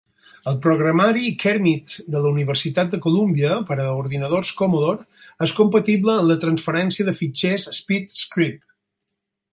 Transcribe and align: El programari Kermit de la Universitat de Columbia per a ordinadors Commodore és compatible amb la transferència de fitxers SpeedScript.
El 0.51 0.55
programari 0.61 1.27
Kermit 1.43 1.91
de 2.15 2.21
la 2.23 2.31
Universitat 2.37 2.89
de 2.95 2.99
Columbia 3.03 3.59
per 3.69 3.77
a 3.83 3.87
ordinadors 3.99 4.53
Commodore 4.63 5.05
és 5.49 5.53
compatible 5.61 6.17
amb 6.17 6.33
la 6.33 6.39
transferència 6.47 7.07
de 7.11 7.17
fitxers 7.21 7.69
SpeedScript. 7.83 8.63